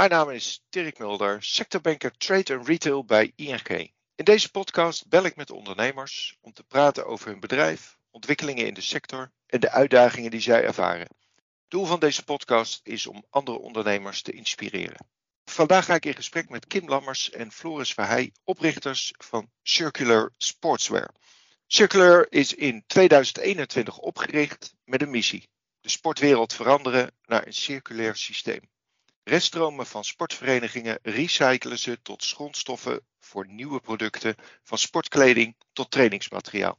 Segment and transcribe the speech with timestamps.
[0.00, 3.92] Mijn naam is Dirk Mulder, sectorbanker Trade and Retail bij ING.
[4.14, 8.74] In deze podcast bel ik met ondernemers om te praten over hun bedrijf, ontwikkelingen in
[8.74, 11.08] de sector en de uitdagingen die zij ervaren.
[11.68, 15.06] Doel van deze podcast is om andere ondernemers te inspireren.
[15.44, 21.14] Vandaag ga ik in gesprek met Kim Lammers en Floris Verheij, oprichters van Circular Sportswear.
[21.66, 25.48] Circular is in 2021 opgericht met een missie:
[25.80, 28.60] de sportwereld veranderen naar een circulair systeem.
[29.30, 36.78] Reststromen van sportverenigingen recyclen ze tot grondstoffen voor nieuwe producten, van sportkleding tot trainingsmateriaal.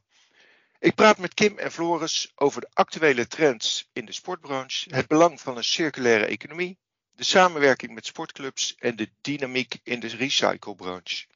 [0.78, 5.40] Ik praat met Kim en Floris over de actuele trends in de sportbranche, het belang
[5.40, 6.78] van een circulaire economie,
[7.10, 11.26] de samenwerking met sportclubs en de dynamiek in de recyclebranche.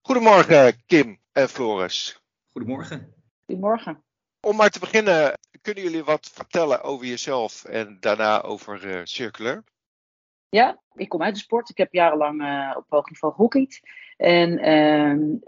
[0.00, 2.20] Goedemorgen Kim en Floris.
[2.48, 3.14] Goedemorgen.
[3.46, 4.08] Goedemorgen.
[4.40, 9.64] Om maar te beginnen, kunnen jullie wat vertellen over jezelf en daarna over uh, Circular?
[10.48, 11.70] Ja, ik kom uit de sport.
[11.70, 13.80] Ik heb jarenlang uh, op hoog niveau gehockeyd.
[14.16, 14.58] En,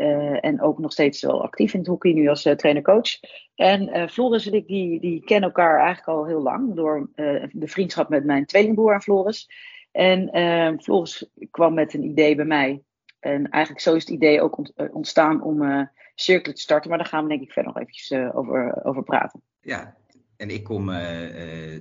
[0.00, 3.20] uh, en ook nog steeds wel actief in het hockey, nu als trainer-coach.
[3.54, 6.74] En Floris en ik, die, die kennen elkaar eigenlijk al heel lang.
[6.74, 7.10] Door
[7.52, 9.50] de vriendschap met mijn tweelingbroer aan Floris.
[9.90, 12.82] En Floris kwam met een idee bij mij.
[13.20, 14.58] En eigenlijk zo is het idee ook
[14.92, 16.88] ontstaan om cirkel te starten.
[16.91, 19.42] Maar daar gaan we denk ik verder nog eventjes over, over praten.
[19.60, 19.96] Ja,
[20.36, 20.91] en ik kom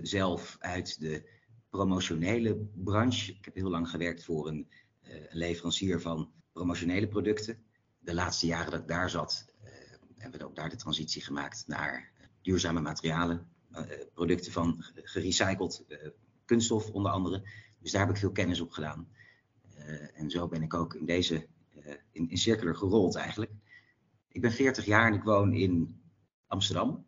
[0.01, 1.29] zelf uit de
[1.69, 3.31] promotionele branche.
[3.31, 4.67] Ik heb heel lang gewerkt voor een,
[5.29, 7.63] leverancier van promotionele producten.
[7.99, 9.45] De laatste jaren dat ik daar zat,
[10.17, 13.47] hebben we ook daar de transitie gemaakt naar duurzame materialen.
[14.13, 15.85] Producten van gerecycled
[16.45, 17.43] kunststof onder andere.
[17.79, 19.07] Dus daar heb ik veel kennis op gedaan.
[20.13, 21.47] en zo ben ik ook in deze,
[22.11, 23.51] in, in Circular gerold eigenlijk.
[24.41, 26.01] Ik ben 40 jaar en ik woon in
[26.47, 27.05] Amsterdam.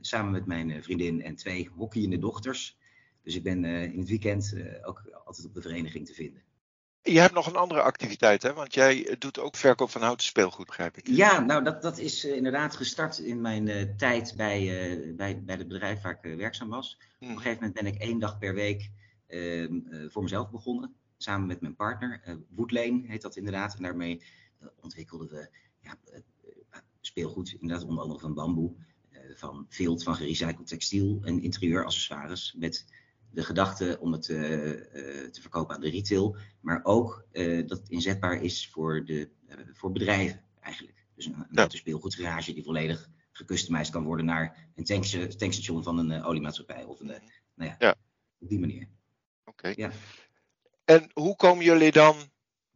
[0.00, 2.78] samen met mijn vriendin en twee hockeyende dochters.
[3.22, 6.42] Dus ik ben uh, in het weekend ook altijd op de vereniging te vinden.
[7.02, 8.52] Je hebt nog een andere activiteit, hè?
[8.52, 11.06] Want jij doet ook verkoop van houten speelgoed, begrijp ik.
[11.06, 14.64] Ja, nou dat, dat is uh, inderdaad gestart in mijn tijd bij,
[15.16, 16.98] bij, bij het bedrijf waar ik werkzaam was.
[17.18, 17.30] Hmm.
[17.30, 18.90] Op een gegeven moment ben ik één dag per week
[19.26, 20.94] ehm, voor mezelf begonnen.
[21.16, 22.38] Samen met mijn partner.
[22.48, 23.74] Woodlane heet dat inderdaad.
[23.74, 24.22] En daarmee
[24.80, 25.48] ontwikkelden we
[25.82, 25.96] ja,
[27.00, 28.72] speelgoed, inderdaad onder andere van bamboe.
[29.34, 32.84] van vilt, van gerecycled textiel en interieuraccessoires met
[33.30, 34.38] de gedachte om het uh,
[35.30, 37.26] te verkopen aan de retail, maar ook
[37.66, 39.30] dat het inzetbaar is voor, de,
[39.72, 41.06] voor bedrijven eigenlijk.
[41.14, 41.64] Dus een, ja.
[41.64, 44.84] een speelgoedgarage die volledig gecustomized kan worden naar een
[45.36, 47.06] tankstation van een oliemaatschappij of een,
[47.54, 47.94] nou ja, ja,
[48.38, 48.88] op die manier.
[49.44, 49.72] Oké.
[49.76, 49.90] Ja.
[50.84, 52.16] En hoe komen jullie dan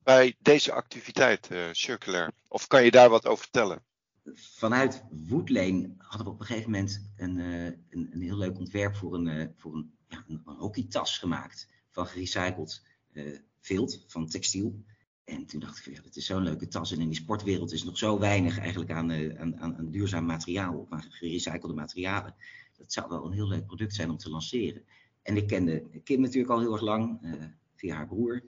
[0.03, 2.33] bij deze activiteit, Circular?
[2.49, 3.85] Of kan je daar wat over vertellen?
[4.33, 9.15] Vanuit Woodlane hadden we op een gegeven moment een, een, een heel leuk ontwerp voor
[9.15, 14.85] een, voor een ja, een, hockeytas gemaakt van gerecycled uh, vilt, van textiel.
[15.25, 16.93] En toen dacht ik ja, dat is zo'n leuke tas.
[16.93, 20.91] En in die sportwereld is nog zo weinig eigenlijk aan, uh, aan, duurzaam materiaal, of
[20.91, 22.35] aan gerecyclede materialen.
[22.77, 24.85] Dat zou wel een heel leuk product zijn om te lanceren.
[25.23, 27.33] En ik kende Kim natuurlijk al heel erg lang, uh,
[27.75, 28.43] via haar broer.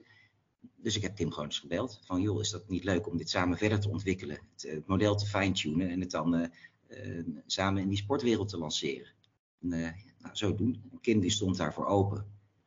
[0.75, 1.99] Dus ik heb Kim gewoon eens gebeld.
[2.03, 4.39] Van joh, is dat niet leuk om dit samen verder te ontwikkelen?
[4.51, 6.51] Het, het model te fine-tunen en het dan
[7.45, 9.13] samen in die sportwereld te lanceren.
[9.61, 9.69] En,
[10.19, 10.91] nou, zo doen.
[11.01, 12.25] Kim die stond daarvoor open.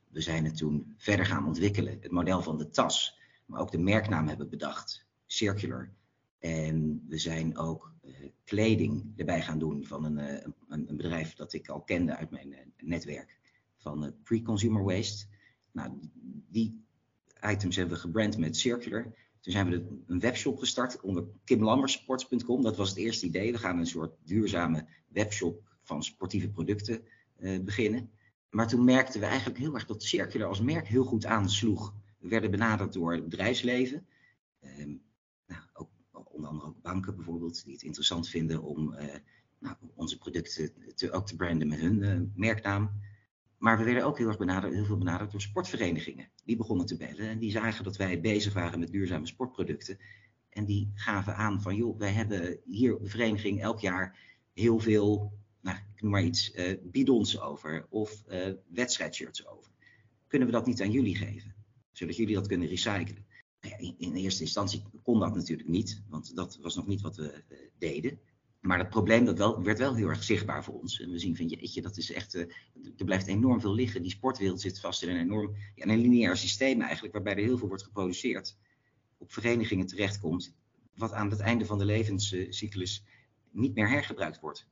[0.08, 1.98] We zijn het toen verder gaan ontwikkelen.
[2.00, 5.06] Het model van de tas, maar ook de merknaam hebben bedacht.
[5.26, 5.92] Circular.
[6.38, 7.94] En we zijn ook
[8.44, 10.18] kleding erbij gaan doen van een,
[10.68, 13.38] een, een, bedrijf dat ik al kende uit mijn netwerk.
[13.76, 15.26] Van pre-consumer waste.
[15.72, 15.98] Nou,
[16.48, 16.84] die
[17.42, 19.02] items hebben we gebrand met Circular.
[19.40, 22.62] Toen zijn we een webshop gestart onder kimlammersports.com.
[22.62, 23.52] Dat was het eerste idee.
[23.52, 27.02] We gaan een soort duurzame webshop van sportieve producten
[27.38, 28.10] uh, beginnen.
[28.50, 31.94] Maar toen merkten we eigenlijk heel erg dat Circular als merk heel goed aansloeg.
[32.18, 34.06] We werden benaderd door het bedrijfsleven.
[34.60, 34.86] Uh,
[35.46, 39.14] nou, ook, onder andere ook banken bijvoorbeeld, die het interessant vinden om uh,
[39.58, 42.90] nou, onze producten te, ook te branden met hun uh, merknaam.
[43.60, 46.30] Maar we werden ook heel erg benaderd, heel veel benaderd door sportverenigingen.
[46.44, 49.98] Die begonnen te bellen en die zagen dat wij bezig waren met duurzame sportproducten.
[50.48, 54.18] En die gaven aan van, joh, wij hebben hier op de vereniging elk jaar
[54.52, 59.72] heel veel nou, ik noem maar iets, uh, bidons over of uh, wedstrijdshirts over.
[60.26, 61.54] Kunnen we dat niet aan jullie geven?
[61.92, 63.26] Zodat jullie dat kunnen recyclen.
[63.60, 67.16] Nou ja, in, eerste instantie kon dat natuurlijk niet, want dat was nog niet wat
[67.16, 68.20] we uh, deden.
[68.60, 71.00] Maar dat probleem dat wel, werd wel heel erg zichtbaar voor ons.
[71.00, 74.02] En we zien van, jeetje, dat is echt, er blijft enorm veel liggen.
[74.02, 77.58] Die sportwereld zit vast in een enorm, ja, een lineair systeem eigenlijk, waarbij er heel
[77.58, 78.56] veel wordt geproduceerd.
[79.18, 80.54] Op verenigingen terechtkomt,
[80.94, 83.04] wat aan het einde van de levenscyclus
[83.50, 84.68] niet meer hergebruikt wordt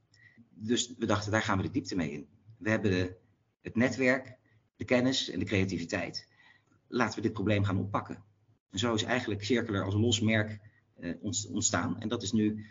[0.60, 2.28] dus we dachten, daar gaan we de diepte mee in.
[2.58, 3.16] We hebben de,
[3.60, 4.36] het netwerk,
[4.76, 6.28] de kennis en de creativiteit.
[6.88, 8.24] Laten we dit probleem gaan oppakken.
[8.70, 10.60] En zo is eigenlijk Circular als los merk
[11.00, 11.14] uh,
[11.52, 12.00] ontstaan.
[12.00, 12.66] En dat is nu,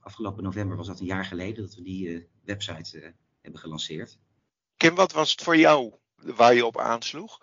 [0.00, 4.18] afgelopen november was dat een jaar geleden, dat we die uh, website hebben gelanceerd.
[4.76, 7.38] Kim, wat was het voor jou waar je op aansloeg?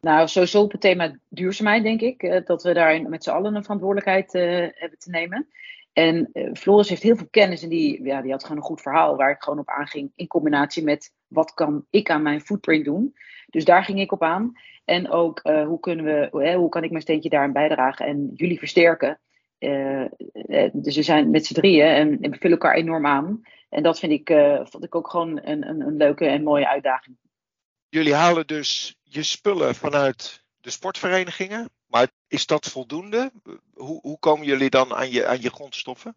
[0.00, 2.46] Nou, sowieso op het thema duurzaamheid, denk ik.
[2.46, 4.32] dat we daar met z'n allen een verantwoordelijkheid
[4.72, 5.48] hebben te nemen.
[5.96, 8.80] En uh, Floris heeft heel veel kennis en die, ja, die had gewoon een goed
[8.80, 10.12] verhaal waar ik gewoon op aanging.
[10.14, 13.14] In combinatie met wat kan ik aan mijn footprint doen.
[13.46, 14.52] Dus daar ging ik op aan.
[14.84, 18.30] En ook uh, hoe, kunnen we, uh, hoe kan ik mijn steentje daarin bijdragen en
[18.34, 19.20] jullie versterken.
[20.72, 23.42] Dus we zijn met z'n drieën en, en, we vullen elkaar enorm aan.
[23.68, 24.28] En dat vind ik,
[24.62, 27.16] vond ik ook gewoon een, een, een leuke en mooie uitdaging.
[27.88, 31.70] Jullie halen dus je spullen vanuit de sportverenigingen.
[31.86, 33.32] Maar is dat voldoende?
[33.74, 36.16] Hoe, hoe komen jullie dan aan je, aan je grondstoffen?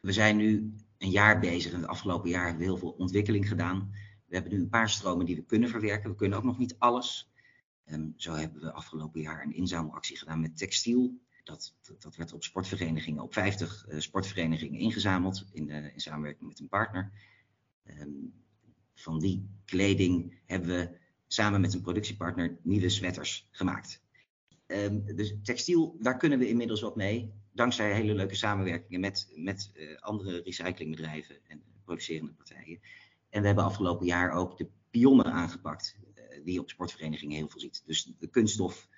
[0.00, 1.72] We zijn nu een jaar bezig.
[1.72, 3.90] En het afgelopen jaar hebben we heel veel ontwikkeling gedaan.
[4.26, 6.10] We hebben nu een paar stromen die we kunnen verwerken.
[6.10, 7.30] We kunnen ook nog niet alles.
[7.86, 11.20] Um, zo hebben we afgelopen jaar een inzamelactie gedaan met textiel.
[11.42, 16.60] Dat, dat, werd op sportverenigingen, op 50 uh, sportverenigingen ingezameld in, uh, in, samenwerking met
[16.60, 17.12] een partner.
[17.84, 18.32] Um,
[18.94, 24.02] van die kleding hebben we samen met een productiepartner nieuwe sweaters gemaakt.
[24.66, 27.32] Um, dus textiel, daar kunnen we inmiddels wat mee.
[27.52, 32.80] Dankzij hele leuke samenwerkingen met, met uh, andere recyclingbedrijven en producerende partijen.
[33.28, 35.96] En we hebben afgelopen jaar ook de pionnen aangepakt,
[36.44, 37.82] die je op sportverenigingen heel veel ziet.
[37.86, 38.88] Dus de kunststof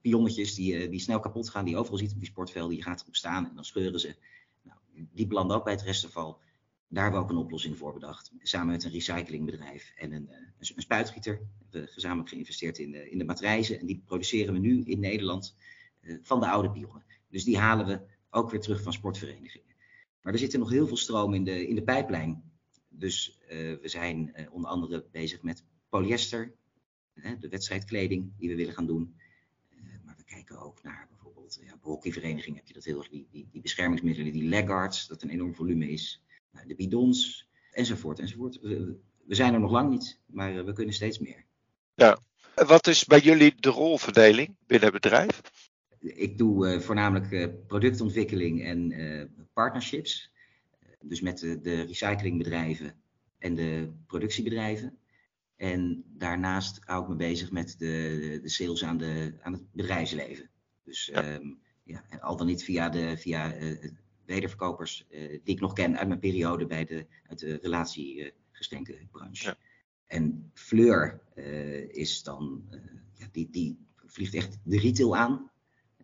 [0.00, 2.76] pionnetjes die, die snel kapot gaan, die je overal ziet op die sportvelden.
[2.76, 4.16] Je gaat erop staan en dan scheuren ze.
[4.62, 4.78] Nou,
[5.12, 6.40] die belanden ook bij het restafval.
[6.88, 8.32] Daar hebben we ook een oplossing voor bedacht.
[8.42, 11.34] Samen met een recyclingbedrijf en een, een, een spuitgieter.
[11.34, 13.80] We hebben gezamenlijk geïnvesteerd in de, in de matrijzen.
[13.80, 15.56] En die produceren we nu in Nederland
[16.22, 17.04] van de oude pionnen.
[17.28, 18.00] Dus die halen we
[18.30, 19.74] ook weer terug van sportverenigingen.
[20.20, 22.52] Maar er zitten nog heel veel stroom in de, in de pijplijn.
[22.88, 26.54] Dus we zijn onder andere bezig met polyester.
[27.14, 29.16] de wedstrijdkleding die we willen gaan doen.
[30.34, 33.08] Kijken ook naar bijvoorbeeld ja, hockeyverenigingen heb je dat heel erg.
[33.08, 36.22] Die, die, die beschermingsmiddelen, die legguards, dat een enorm volume is
[36.66, 38.60] de bidons, enzovoort, enzovoort.
[38.60, 41.44] We, we zijn er nog lang niet, maar eh, we kunnen steeds meer.
[41.94, 42.18] Ja.
[42.54, 45.40] Wat is bij jullie de rolverdeling binnen het bedrijf?
[46.00, 50.32] Ik doe uh, voornamelijk uh, productontwikkeling en uh, partnerships.
[51.00, 52.94] Dus met de, de, recyclingbedrijven
[53.38, 54.98] en de productiebedrijven.
[55.64, 60.50] En daarnaast hou ik me bezig met de, de sales aan, de, aan het bedrijfsleven.
[60.82, 61.34] Dus ja.
[61.34, 63.54] Um, ja, al dan niet via, de, via
[64.24, 69.46] wederverkopers uh, die ik nog ken uit mijn periode bij de, uit de relatiegeschenkenbranche.
[69.46, 69.56] Ja.
[70.06, 72.64] En Fleur uh, is dan,
[73.12, 75.50] ja, die, die vliegt echt de retail aan.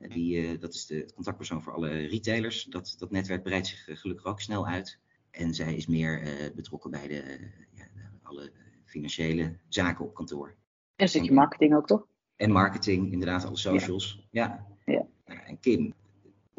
[0.09, 2.65] Die, dat is de contactpersoon voor alle retailers.
[2.65, 4.99] Dat, dat netwerk breidt zich gelukkig ook snel uit.
[5.31, 6.23] En zij is meer
[6.55, 7.89] betrokken bij de, ja,
[8.23, 8.53] alle
[8.91, 10.55] financiële zaken op kantoor.
[10.97, 12.07] En zit je marketing ook toch?
[12.37, 14.27] En marketing, inderdaad, alle socials.
[14.31, 14.67] Ja.
[14.85, 15.07] ja.
[15.27, 15.45] ja.
[15.47, 15.95] En Kim,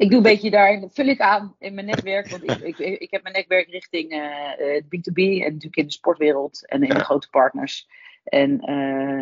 [0.02, 2.28] ik doe een beetje daar, vul ik aan in mijn netwerk.
[2.28, 6.66] Want ik, ik, ik heb mijn netwerk richting uh, B2B en natuurlijk in de sportwereld
[6.66, 7.88] en in de grote partners.
[8.24, 8.66] En uh,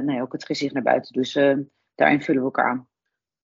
[0.04, 1.12] nou ja, ook het gezicht naar buiten.
[1.12, 1.56] Dus uh,
[1.94, 2.88] daarin vullen we elkaar aan.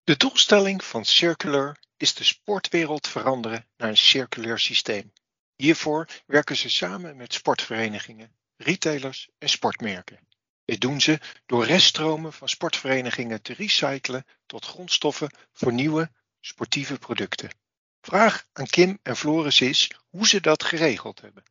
[0.05, 5.13] De doelstelling van Circular is de sportwereld veranderen naar een circulair systeem.
[5.57, 10.19] Hiervoor werken ze samen met sportverenigingen, retailers en sportmerken.
[10.65, 16.11] Dit doen ze door reststromen van sportverenigingen te recyclen tot grondstoffen voor nieuwe
[16.41, 17.51] sportieve producten.
[18.01, 21.43] Vraag aan Kim en Floris is hoe ze dat geregeld hebben.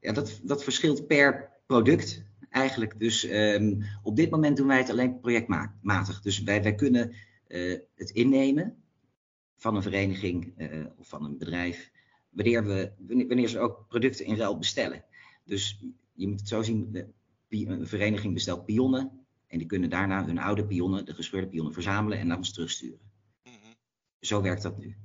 [0.00, 2.98] Ja, dat, dat verschilt per product eigenlijk.
[2.98, 6.20] Dus um, op dit moment doen wij het alleen projectmatig.
[6.20, 7.14] Dus wij, wij kunnen
[7.48, 8.82] uh, het innemen
[9.56, 11.90] van een vereniging uh, of van een bedrijf,
[12.30, 12.92] wanneer, we,
[13.28, 15.04] wanneer ze ook producten in ruil bestellen.
[15.44, 15.80] Dus
[16.20, 17.06] je moet het zo zien,
[17.48, 22.18] een vereniging bestelt pionnen en die kunnen daarna hun oude pionnen, de gescheurde pionnen, verzamelen
[22.18, 23.00] en naar ons terugsturen.
[24.20, 24.96] Zo werkt dat nu.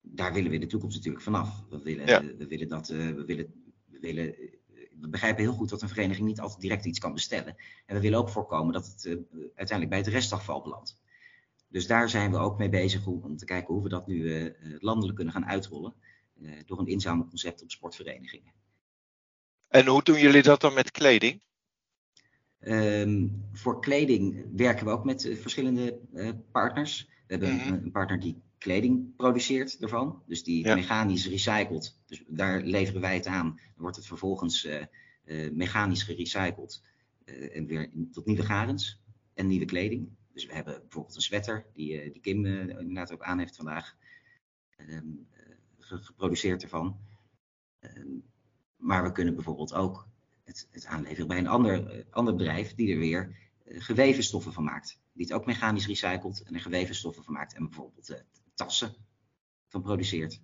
[0.00, 1.64] Daar willen we in de toekomst natuurlijk vanaf.
[1.70, 2.22] We willen, ja.
[2.36, 4.54] we willen dat, uh, we willen, we willen, uh,
[5.00, 7.56] we begrijpen heel goed dat een vereniging niet altijd direct iets kan bestellen.
[7.86, 9.12] En we willen ook voorkomen dat het uh,
[9.54, 11.00] uiteindelijk bij het restafval belandt.
[11.68, 14.52] Dus daar zijn we ook mee bezig om, om te kijken hoe we dat nu
[14.78, 15.94] landelijk kunnen gaan uitrollen.
[16.66, 18.52] door een inzamelconcept op sportverenigingen.
[19.70, 21.42] En hoe doen jullie dat dan met kleding?
[22.60, 26.00] Um, voor kleding werken we ook met verschillende
[26.52, 27.06] partners.
[27.06, 27.72] We hebben mm -hmm.
[27.72, 30.22] een, partner die kleding produceert ervan.
[30.26, 30.74] Dus die ja.
[30.74, 31.98] mechanisch recycelt.
[32.06, 33.46] Dus daar leveren wij het aan.
[33.46, 34.84] Dan wordt het vervolgens uh,
[35.24, 36.82] uh, mechanisch gerecycled.
[37.52, 39.00] En weer tot nieuwe garens
[39.34, 40.08] en nieuwe kleding.
[40.32, 43.96] Dus we hebben bijvoorbeeld een sweater, die, die Kim inderdaad ook aan heeft vandaag.
[44.76, 45.28] Um,
[45.78, 47.00] geproduceerd ervan.
[47.80, 48.24] Um,
[48.80, 50.08] maar we kunnen bijvoorbeeld ook
[50.44, 55.00] het, het aanleveren bij een ander, ander bedrijf die er weer geweven stoffen van maakt.
[55.12, 57.54] Die het ook mechanisch recycelt en er geweven stoffen van maakt.
[57.54, 58.22] En bijvoorbeeld
[58.54, 58.94] tassen
[59.68, 60.40] van produceert.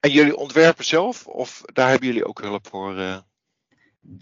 [0.00, 3.24] En jullie ontwerpen zelf of daar hebben jullie ook hulp voor?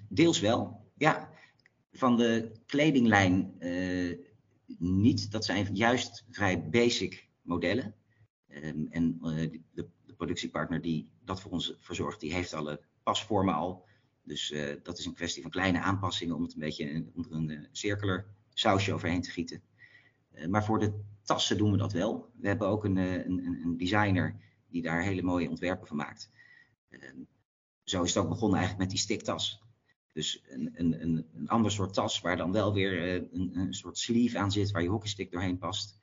[0.09, 1.35] Deels wel, ja.
[1.93, 3.55] Van de kledinglijn
[4.79, 5.31] niet.
[5.31, 7.95] Dat zijn juist vrij basic modellen.
[8.49, 9.61] Um, en de,
[10.07, 13.85] de, productiepartner die dat voor ons verzorgt, die heeft alle pasvormen al.
[14.23, 17.51] Dus uh, dat is een kwestie van kleine aanpassingen om het een beetje onder een
[17.85, 18.19] uh,
[18.53, 19.63] sausje overheen te gieten.
[20.49, 22.31] maar voor de tassen doen we dat wel.
[22.37, 24.37] We hebben ook een, een, een designer
[24.69, 26.31] die daar hele mooie ontwerpen van maakt.
[26.89, 27.23] Ehm,
[27.85, 29.63] zo is het ook begonnen eigenlijk met die stiktas.
[30.13, 31.03] Dus een, een,
[31.35, 34.71] een, ander soort tas waar dan wel weer eh, een, een soort sleeve aan zit
[34.71, 35.99] waar je hockeystick doorheen past.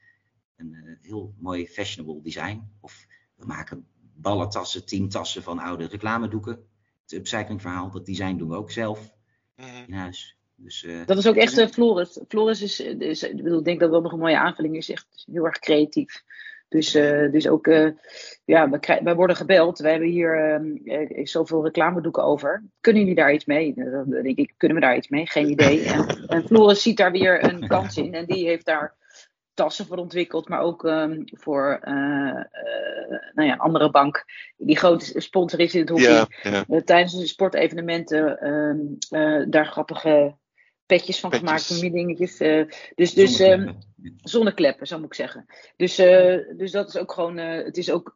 [0.56, 2.72] Een heel mooi fashionable design.
[2.80, 6.68] Of we maken ballentassen, teamtassen van oude reclamedoeken.
[7.04, 9.14] Het upcyclingverhaal, dat design doen we ook zelf
[9.56, 9.68] mhm.
[9.88, 10.38] in huis.
[10.56, 12.20] Dus, uh, dat is ook echt uh, Floris.
[12.28, 14.90] Floris is, is, ik bedoel, ik denk dat dat nog een mooie aanvulling is.
[14.90, 16.24] Echt heel erg creatief.
[16.74, 17.90] Dus, uh, dus ook, uh,
[18.46, 19.80] ja, wij, wij, worden gebeld.
[19.80, 22.64] We hebben hier uh, zoveel reclamedoeken over.
[22.82, 23.74] Kunnen jullie daar iets mee?
[23.76, 25.28] Dan denk ik, kunnen we daar iets mee?
[25.28, 25.82] Geen idee.
[25.94, 28.14] En, en Floris ziet daar weer een kans in.
[28.14, 28.96] En die heeft daar
[29.54, 30.50] tassen voor ontwikkeld.
[30.50, 31.80] Maar ook um, voor
[33.34, 34.26] nou ja, andere bank.
[34.58, 36.26] Die grote sponsor is in het hockey.
[36.44, 36.82] Ja, ja.
[36.82, 38.98] tijdens de sportevenementen um,
[39.50, 40.36] daar grappige
[40.86, 42.42] petjes van gemaakt, van dingetjes.
[42.42, 43.84] Uh, dus, dus zonnekleppen.
[44.04, 45.46] Um, zonnekleppen, zo moet ik zeggen.
[45.76, 48.16] Dus, uh, dus dat is ook gewoon, uh, het is ook,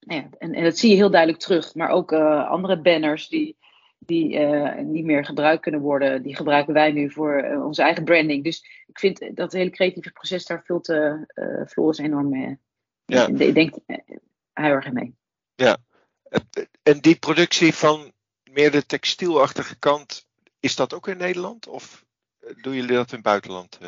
[0.00, 1.74] nou ja, en, en dat zie je heel duidelijk terug.
[1.74, 3.56] Maar ook andere banners die,
[3.98, 4.38] die
[4.84, 8.44] niet meer gebruikt kunnen worden, die gebruiken wij nu voor onze eigen branding.
[8.44, 10.94] Dus ik vind dat hele creatieve proces, daar vult
[11.66, 12.58] Floris enorm mee.
[13.04, 13.26] Ja.
[13.26, 13.74] Ik denk
[14.52, 15.14] heel erg mee.
[15.54, 15.76] Ja,
[16.82, 18.12] en die productie van
[18.50, 20.26] meer de textielachtige kant,
[20.60, 22.04] is dat ook in Nederland of
[22.38, 23.78] eh, doen jullie dat in het buitenland?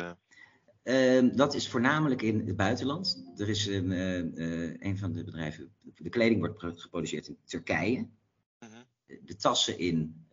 [0.83, 3.31] Uh, dat is voornamelijk in het buitenland.
[3.37, 8.07] Er is een, uh, een van de bedrijven, de kleding wordt geproduceerd in Turkije.
[8.59, 8.81] Mhm.
[9.23, 10.27] De tassen in,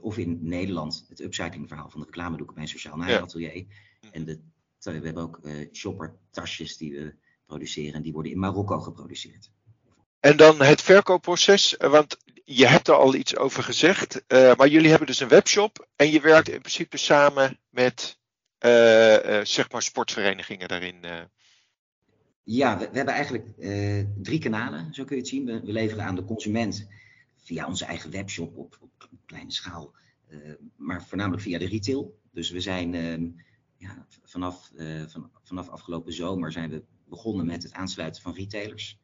[0.00, 3.56] of in Nederland, het upcyclingverhaal van de reclamedoeken bij een sociaal naaiatelier.
[3.56, 4.10] Ja.
[4.12, 4.40] En de,
[4.78, 5.40] we hebben ook
[5.72, 7.14] shoppertasjes die we
[7.46, 9.50] produceren en die worden in Marokko geproduceerd.
[10.20, 14.88] En dan het verkoopproces, want je hebt er al iets over gezegd, uh, maar jullie
[14.88, 18.18] hebben dus een webshop en je werkt in principe samen met
[18.60, 20.96] uh, uh, zeg maar sportverenigingen daarin.
[22.42, 23.46] Ja, we, we, hebben eigenlijk
[24.22, 25.44] drie kanalen, zo kun je het zien.
[25.44, 26.88] We, we, leveren aan de consument
[27.44, 28.88] via onze eigen webshop op,
[29.26, 29.94] kleine schaal,
[30.76, 32.18] maar voornamelijk via de retail.
[32.32, 33.28] Dus we zijn ehm,
[33.76, 34.72] ja, vanaf,
[35.06, 38.98] van, vanaf afgelopen zomer zijn we begonnen met het aansluiten van retailers.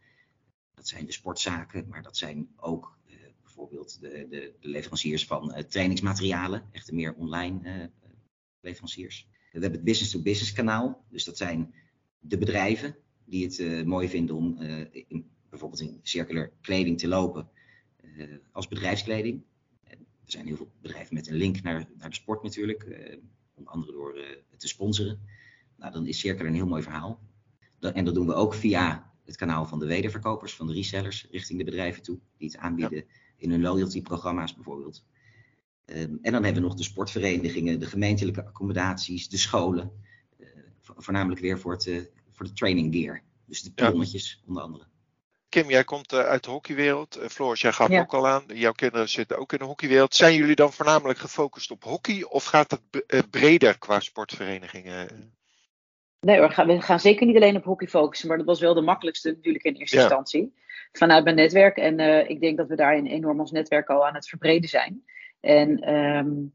[0.75, 2.99] Dat zijn de sportzaken, maar dat zijn ook
[3.42, 7.90] bijvoorbeeld de, de, leveranciers van trainingsmaterialen, echte meer online
[8.61, 9.28] leveranciers.
[9.30, 11.75] We hebben het business-to-business kanaal, dus dat zijn
[12.18, 14.59] de bedrijven die het mooi vinden om
[15.49, 17.50] bijvoorbeeld in circular kleding te lopen
[18.52, 19.42] als bedrijfskleding.
[19.85, 22.85] er zijn heel veel bedrijven met een link naar, naar de sport natuurlijk,
[23.54, 24.21] onder andere door
[24.57, 25.21] te sponsoren.
[25.76, 27.21] Nou, dan is circular een heel mooi verhaal.
[27.80, 31.59] en dat doen we ook via het kanaal van de wederverkopers, van de resellers, richting
[31.59, 33.04] de bedrijven toe, die het aanbieden
[33.37, 35.04] in hun loyalty-programma's bijvoorbeeld.
[35.87, 39.90] Um, en dan hebben we nog de sportverenigingen, de gemeentelijke accommodaties, de scholen.
[40.38, 40.47] Uh,
[40.78, 43.23] voornamelijk weer voor, het, uh, voor de training gear.
[43.45, 44.49] Dus de pionnetjes ja.
[44.49, 44.87] onder andere.
[45.50, 47.19] Kim, jij komt uh, uit de hockeywereld.
[47.28, 48.00] Floris, jij gaat ja.
[48.00, 48.45] ook al aan.
[48.47, 50.14] Jouw kinderen zitten ook in de hockeywereld.
[50.14, 55.09] Zijn jullie dan voornamelijk gefocust op hockey of gaat het breder qua sportverenigingen?
[56.21, 58.80] Nee hoor, we gaan zeker niet alleen op hockey focussen, maar dat was wel de
[58.80, 60.02] makkelijkste natuurlijk in eerste ja.
[60.02, 60.52] instantie
[60.92, 61.76] vanuit mijn netwerk.
[61.76, 65.04] En uh, ik denk dat we daarin enorm ons netwerk al aan het verbreden zijn.
[65.40, 66.54] En um,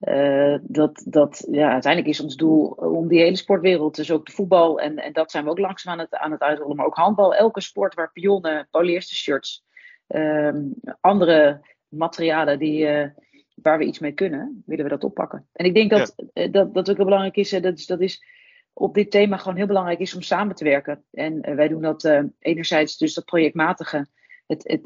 [0.00, 4.32] uh, dat, dat, ja, uiteindelijk is ons doel om die hele sportwereld, dus ook de
[4.32, 6.96] voetbal, en, en dat zijn we ook langzaam aan het, aan het uitrollen, maar ook
[6.96, 9.64] handbal, elke sport waar pionnen, polyester shirts,
[10.06, 13.08] um, andere materialen die, uh,
[13.54, 15.48] waar we iets mee kunnen, willen we dat oppakken.
[15.52, 16.48] En ik denk dat ja.
[16.48, 18.24] dat, dat ook heel belangrijk is, dat is, dat is
[18.72, 21.04] op dit thema gewoon heel belangrijk is om samen te werken.
[21.12, 24.06] En wij doen dat enerzijds dus dat projectmatige.
[24.46, 24.82] Het, het,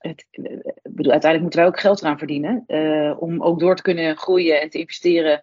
[0.00, 0.26] het,
[0.82, 2.64] bedoel, uiteindelijk moeten wij ook geld eraan verdienen.
[3.18, 5.42] om ook door te kunnen groeien en te investeren.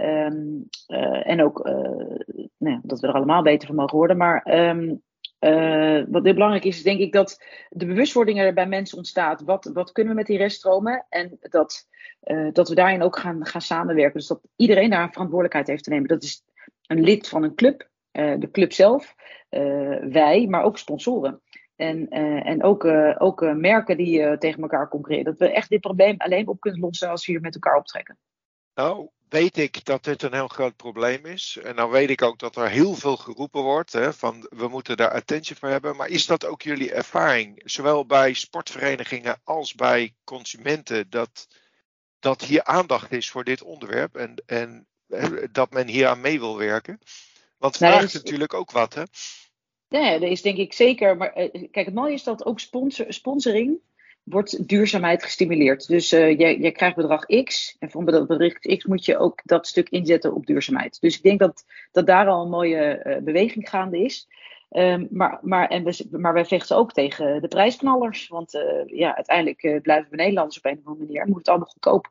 [0.00, 0.68] Um,
[1.22, 1.64] en ook
[2.58, 4.16] nou dat we er allemaal beter van mogen worden.
[4.16, 5.02] Maar um,
[6.10, 9.42] wat heel belangrijk is, denk ik dat de bewustwording er bij mensen ontstaat.
[9.42, 11.06] Wat, wat kunnen we met die reststromen?
[11.08, 11.88] En dat,
[12.52, 14.18] dat we daarin ook gaan, gaan samenwerken.
[14.18, 16.08] Dus dat iedereen daar verantwoordelijkheid heeft te nemen.
[16.08, 16.42] Dat is
[16.86, 19.14] een lid van een club, de club zelf,
[20.00, 21.40] wij, maar ook sponsoren.
[21.78, 22.08] En,
[22.44, 22.84] en ook,
[23.18, 25.24] ook merken die tegen elkaar concurreren.
[25.24, 28.18] Dat we echt dit probleem alleen op kunnen lossen als we hier met elkaar optrekken.
[28.74, 31.58] Nou, weet ik dat dit een heel groot probleem is.
[31.62, 34.96] En nou weet ik ook dat er heel veel geroepen wordt hè, van we moeten
[34.96, 35.96] daar attentie voor hebben.
[35.96, 41.46] Maar is dat ook jullie ervaring, zowel bij sportverenigingen als bij consumenten, dat,
[42.18, 44.86] dat hier aandacht is voor dit onderwerp en, en
[45.52, 46.98] dat men hier aan mee wil werken?
[47.56, 49.02] Want het vraagt natuurlijk ook wat, hè?
[49.88, 51.16] Ja, dat is denk ik zeker.
[51.16, 53.78] Maar eh, kijk, het mooie is dat ook sponsor, sponsoring
[54.22, 55.86] wordt duurzaamheid gestimuleerd.
[55.86, 57.76] Dus uh, jij, krijgt bedrag X.
[57.78, 61.00] En van bedrag X moet je ook dat stuk inzetten op duurzaamheid.
[61.00, 64.28] Dus ik denk dat, dat daar al een mooie uh, beweging gaande is.
[64.70, 68.28] Um, maar, maar, en we, maar wij vechten ook tegen de prijsknallers.
[68.28, 68.52] Want
[68.86, 71.26] ja, uiteindelijk blijven we Nederlanders op een of andere manier.
[71.26, 72.10] Moet het allemaal goedkoop.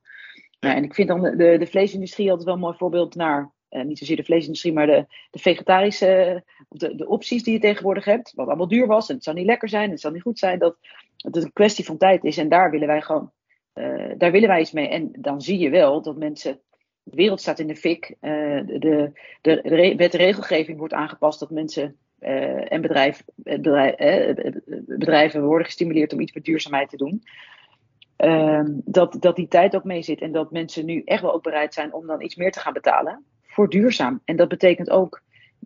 [0.59, 0.75] Ja.
[0.75, 3.97] en ik vind dan de, de vleesindustrie altijd wel een mooi voorbeeld naar uh, niet
[3.97, 8.33] zozeer de vleesindustrie, maar de, de vegetarische, de, de opties die je tegenwoordig hebt.
[8.35, 10.59] Wat allemaal duur was en het zou niet lekker zijn, het zou niet goed zijn.
[10.59, 10.77] Dat,
[11.17, 13.31] dat het een kwestie van tijd is en daar willen wij gewoon,
[13.73, 14.87] uh, daar willen wij iets mee.
[14.87, 16.59] En dan zie je wel dat mensen,
[17.03, 21.49] de wereld staat in de fik, de, de, de, wet en regelgeving wordt aangepast, dat
[21.49, 23.23] mensen en bedrijf,
[24.85, 27.23] bedrijven worden gestimuleerd om iets met duurzaamheid te doen.
[28.15, 31.43] Ehm, dat, dat die tijd ook mee zit en dat mensen nu echt wel ook
[31.43, 33.25] bereid zijn om dan iets meer te gaan betalen
[33.57, 34.21] voor duurzaam.
[34.25, 35.21] En dat betekent ook,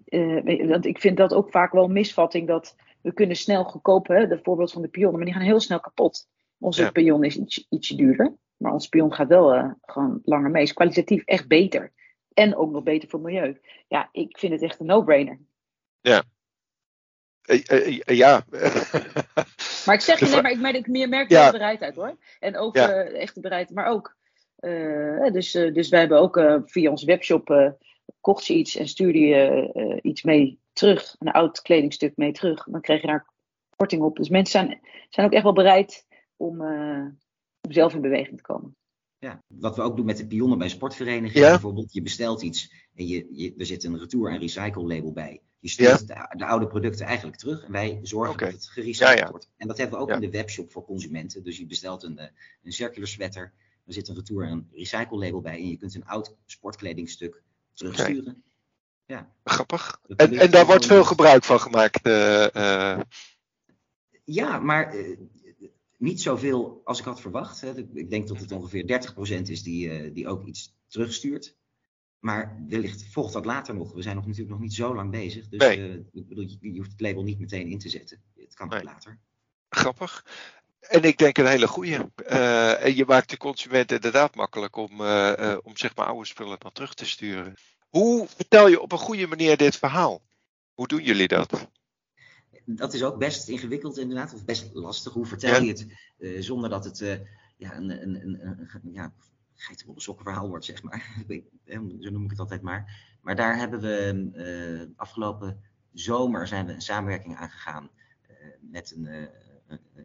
[0.05, 4.07] uh, want ik vind dat ook vaak wel een misvatting, dat we kunnen snel goedkoop,
[4.07, 6.27] hè, de voorbeeld van de pionnen, maar die gaan heel snel kapot.
[6.59, 6.91] Onze ja.
[6.91, 10.63] pion is iets, ietsje duurder, maar ons pion gaat wel uh, gewoon langer mee.
[10.63, 11.91] Is kwalitatief echt beter.
[12.33, 13.59] En ook nog beter voor het milieu.
[13.87, 15.39] Ja, ik vind het echt een no-brainer.
[16.01, 16.23] Ja.
[17.45, 18.43] Uh, ja.
[19.85, 21.41] maar ik zeg je, nee, maar ik merk, ik merk ja.
[21.41, 22.17] wel bereidheid hoor.
[22.39, 23.03] En ook ja.
[23.03, 24.15] echt de bereidheid, maar ook
[24.61, 27.75] uh, dus, uh, dus wij hebben ook uh, via onze webshop
[28.21, 32.63] kocht je iets en stuurde je iets mee terug, een oud kledingstuk mee terug.
[32.63, 33.33] Dan kreeg je daar
[33.75, 34.17] korting op.
[34.17, 36.05] Dus mensen zijn, zijn ook echt wel bereid
[36.35, 36.61] om,
[37.61, 38.75] om zelf in beweging te komen.
[39.21, 41.45] Ja, wat we ook doen met de pionnen bij sportverenigingen.
[41.45, 41.51] Ja.
[41.51, 45.41] Bijvoorbeeld, je bestelt iets en je, je, er zit een retour- en recycle label bij.
[45.59, 46.27] Je stuurt ja.
[46.29, 48.51] de, de, oude producten eigenlijk terug en wij zorgen okay.
[48.51, 49.49] dat het gerecycled ja, wordt.
[49.57, 51.43] En dat hebben we ook in de webshop voor consumenten.
[51.43, 52.19] Dus je bestelt een,
[52.63, 53.53] een circular sweater
[53.91, 57.41] er zit een retour en een recycle label bij en je kunt een oud sportkledingstuk
[57.73, 58.21] terugsturen.
[58.21, 58.43] Okay.
[59.05, 59.31] Ja.
[59.43, 60.01] Grappig.
[60.15, 62.07] En, en daar wordt veel gebruik van gemaakt.
[62.07, 62.99] Uh, uh...
[64.23, 65.17] Ja, maar uh,
[65.97, 67.61] niet zoveel als ik had verwacht.
[67.61, 67.77] Hè.
[67.93, 71.55] Ik denk dat het ongeveer 30% is die, die ook iets terugstuurt.
[72.19, 73.93] Maar wellicht volgt dat later nog.
[73.93, 75.47] We zijn nog natuurlijk nog niet zo lang bezig.
[75.49, 76.05] Dus nee.
[76.11, 78.21] ik bedoel, je, je, hoeft het label niet meteen in te zetten.
[78.35, 79.19] Het kan ook later.
[79.69, 80.25] Grappig.
[80.81, 82.11] En ik denk een hele goede.
[82.27, 86.27] Uh, en je maakt de consument inderdaad makkelijk om, uh, uh, om zeg maar oude
[86.27, 87.55] spullen dan terug te sturen.
[87.89, 90.21] Hoe vertel je op een goede manier dit verhaal?
[90.73, 91.67] Hoe doen jullie dat?
[92.65, 95.13] Dat is ook best ingewikkeld inderdaad, of best lastig.
[95.13, 95.59] Hoe vertel ja.
[95.59, 95.87] je
[96.27, 97.21] het zonder dat het
[97.57, 99.13] ja, een, een, een, een ja,
[99.55, 101.23] geitenwolle sokken verhaal wordt, zeg maar.
[101.99, 103.07] Zo noem ik het altijd maar.
[103.21, 105.63] Maar daar hebben we afgelopen
[105.93, 107.89] zomer zijn we een samenwerking aangegaan
[108.59, 109.50] met een een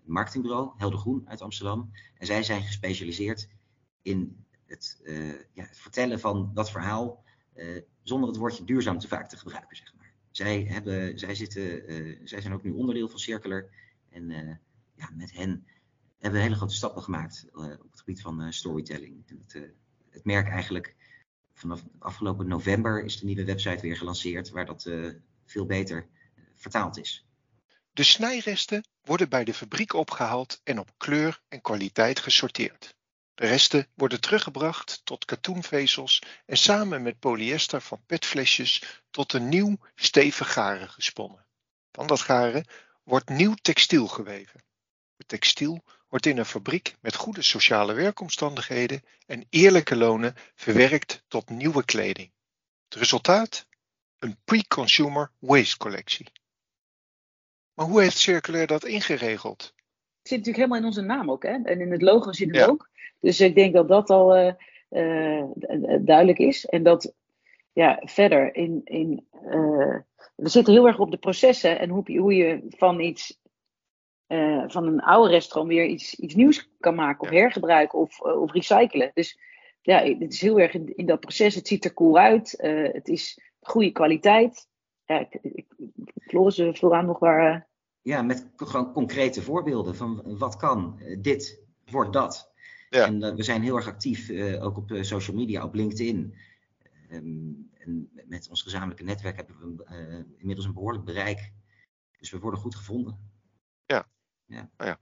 [0.04, 1.90] marketingbureau, Helder Groen uit Amsterdam.
[2.18, 3.48] En zij zijn gespecialiseerd
[4.02, 7.24] in het, uh, ja, het vertellen van dat verhaal
[8.02, 10.12] zonder het woordje duurzaam te vaak te gebruiken, zeg maar.
[10.30, 11.82] Zij, hebben, zij, zitten,
[12.28, 13.70] zij zijn ook nu onderdeel van Circular.
[14.08, 14.28] En
[14.94, 15.66] ja, met hen
[16.18, 19.22] hebben we hele grote stappen gemaakt op het gebied van storytelling.
[19.26, 19.70] En het,
[20.10, 20.96] het merk eigenlijk
[21.52, 24.90] vanaf afgelopen november is de nieuwe website weer gelanceerd, waar dat
[25.44, 26.08] veel beter
[26.54, 27.25] vertaald is.
[27.96, 32.94] De snijresten worden bij de fabriek opgehaald en op kleur en kwaliteit gesorteerd.
[33.34, 39.78] De resten worden teruggebracht tot katoenvezels en samen met polyester van petflesjes tot een nieuw
[39.94, 41.46] stevig garen gesponnen.
[41.92, 42.66] Van dat garen
[43.02, 44.62] wordt nieuw textiel geweven.
[45.16, 51.48] Het textiel wordt in een fabriek met goede sociale werkomstandigheden en eerlijke lonen verwerkt tot
[51.48, 52.32] nieuwe kleding.
[52.88, 53.66] Het resultaat?
[54.18, 56.26] Een pre-consumer waste collectie.
[57.76, 59.62] Maar hoe heeft Circulair dat ingeregeld?
[60.18, 61.62] Het zit natuurlijk helemaal in onze naam ook, hè?
[61.62, 62.88] En in het logo zit het ook.
[63.20, 64.52] Dus ik denk dat dat al uh,
[64.90, 65.44] uh,
[66.00, 66.66] duidelijk is.
[66.66, 67.14] En dat,
[67.72, 68.80] ja, verder in.
[68.84, 69.96] in uh,
[70.36, 73.38] we zitten heel erg op de processen en hoe, hoe je van iets.
[74.66, 79.10] van een oude restaurant weer iets, iets nieuws kan maken, of hergebruiken of, of recyclen.
[79.14, 79.38] Dus
[79.82, 81.54] ja, het is heel erg in, in dat proces.
[81.54, 82.54] Het ziet er cool uit.
[82.92, 84.66] het is goede kwaliteit
[85.06, 85.66] ja, ik, ik,
[86.14, 87.54] Floris aan nog waar.
[87.54, 87.60] Uh...
[88.02, 92.52] Ja, met gewoon concrete voorbeelden van wat kan dit, wordt dat.
[92.90, 93.06] Ja.
[93.06, 96.34] En uh, we zijn heel erg actief, uh, ook op social media, op LinkedIn.
[97.12, 101.52] Um, en met ons gezamenlijke netwerk hebben we inmiddels een behoorlijk bereik.
[102.18, 103.30] Dus we worden goed gevonden.
[103.86, 104.08] Ja.
[104.44, 104.70] Ja.
[104.76, 104.98] Nou ja.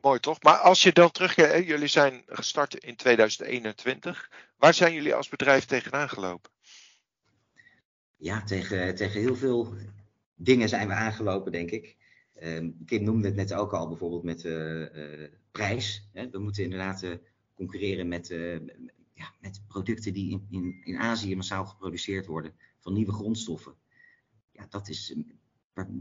[0.00, 0.42] Mooi toch?
[0.42, 4.30] Maar als je dan terugkijkt, jullie zijn gestart in 2021.
[4.56, 6.50] Waar zijn jullie als bedrijf tegenaan gelopen?
[8.16, 9.74] Ja, tegen, tegen heel veel
[10.34, 11.96] dingen zijn we aangelopen, denk ik.
[12.34, 16.08] Ehm, Kim noemde het net ook al, bijvoorbeeld met uh, prijs.
[16.12, 16.30] Hè.
[16.30, 17.14] We moeten inderdaad uh,
[17.54, 18.28] concurreren met,
[19.12, 23.74] ja, met producten die in, in, in Azië massaal geproduceerd worden, van nieuwe grondstoffen.
[24.50, 25.16] Ja, dat is,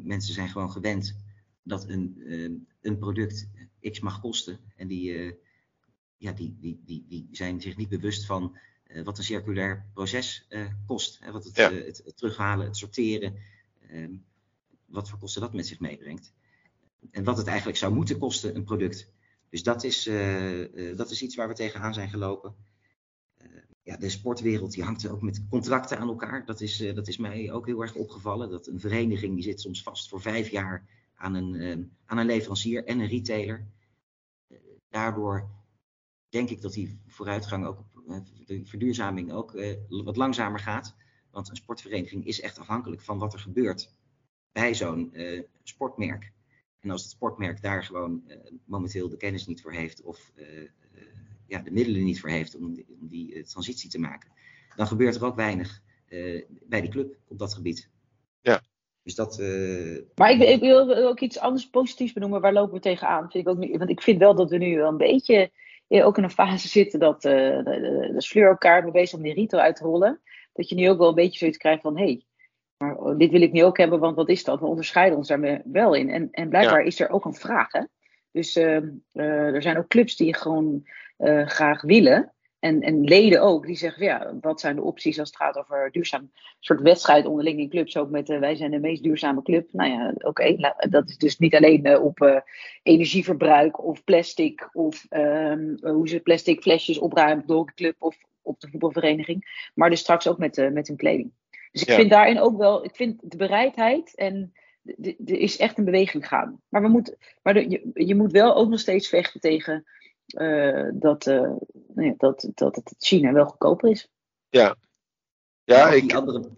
[0.04, 1.18] mensen zijn gewoon gewend
[1.64, 3.50] dat een, een product
[3.92, 4.60] X mag kosten.
[4.76, 5.36] En die,
[6.18, 8.58] ja, die, die, die, die zijn zich niet bewust van
[9.04, 10.48] wat een circulair proces
[10.86, 11.20] kost.
[11.20, 11.72] Hè, wat het, Ja.
[11.72, 13.36] het, het terughalen, het sorteren.
[13.90, 14.12] ehm,
[14.86, 16.34] wat voor kosten dat met zich meebrengt.
[17.12, 19.12] En wat het eigenlijk zou moeten kosten, een product.
[19.50, 22.56] Dus dat is, eh, eh, dat is iets waar we tegenaan zijn gelopen.
[23.38, 23.48] Eh,
[23.84, 26.46] ja, de sportwereld die hangt ook met contracten aan elkaar.
[26.46, 28.50] Dat is, eh, dat is mij ook heel erg opgevallen.
[28.50, 32.26] Dat een vereniging die zit soms vast voor vijf jaar aan een, eh, aan een
[32.26, 33.68] leverancier en een retailer.
[34.48, 34.58] Eh,
[34.90, 35.50] daardoor
[36.30, 37.93] denk ik dat die vooruitgang ook, eh,
[38.46, 40.96] de verduurzaming ook eh, wat langzamer gaat.
[41.32, 43.94] Want een sportvereniging is echt afhankelijk van wat er gebeurt
[44.52, 46.32] bij zo'n eh, sportmerk.
[46.80, 50.62] En als het sportmerk daar gewoon eh, momenteel de kennis niet voor heeft of eh,
[50.62, 50.68] eh,
[51.48, 54.32] ja, de middelen niet voor heeft om die, om die eh, transitie te maken,
[54.76, 57.90] dan gebeurt er ook weinig eh, bij die club op dat gebied.
[58.42, 58.62] Ja.
[59.04, 59.40] Dus dat.
[59.40, 62.42] eh, Maar ik, ik wil ook iets anders positiefs benoemen.
[62.42, 63.32] Waar lopen we tegenaan?
[63.32, 65.50] Vind ik ook niet, want ik vind wel dat we nu wel een beetje eh,
[66.02, 69.64] ook in een fase zitten dat eh de, de, elkaar mee bezig om die retail
[69.64, 70.22] uit te rollen.
[70.54, 72.26] Dat je nu ook wel een beetje zoiets krijgt van, hé, hey,
[72.78, 74.60] maar oh, dit wil ik nu ook hebben, want wat is dat?
[74.60, 76.10] We onderscheiden ons daar wel in.
[76.10, 77.84] En, en blijkbaar is er ook een vraag, hè?
[78.32, 82.34] Dus ehm, eh, er zijn ook clubs die gewoon eh, graag willen.
[82.64, 85.92] En, en leden ook, die zeggen, ja, wat zijn de opties als het gaat over
[85.92, 89.42] duurzaam een soort wedstrijd onderling in clubs, ook met eh, wij zijn de meest duurzame
[89.42, 89.68] club.
[89.72, 92.40] Nou ja, oké, la- dat is dus niet alleen eh, op eh,
[92.84, 98.60] energieverbruik of plastic of ehm, hoe ze plastic flesjes opruimen door de club of op
[98.60, 101.32] de voetbalvereniging, maar dus straks ook met, met hun kleding.
[101.72, 101.96] Dus ik Ja.
[101.96, 104.54] vind daarin ook wel, ik vind de bereidheid en
[105.26, 106.62] er is echt een beweging gaan.
[106.70, 109.86] Maar, we moeten, maar de- je, je moet wel ook nog steeds vechten tegen
[110.94, 111.26] dat,
[111.96, 114.08] nou ja, dat, dat het China wel goedkoper is.
[114.50, 114.76] Ja,
[115.64, 116.50] Ja, ik, die andere,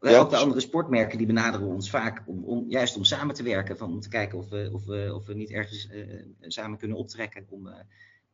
[0.00, 0.18] eh, Ja.
[0.18, 3.76] ook de andere sportmerken die benaderen ons vaak om, om juist om samen te werken.
[3.76, 6.96] Van, om te kijken of we, of we, of we niet ergens eh, samen kunnen
[6.96, 7.78] optrekken om, eh,